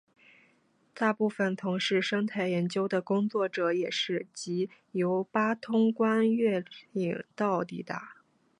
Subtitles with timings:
[0.95, 8.15] 在大分从事生态研究的工作者也是藉由八通关越岭道抵达。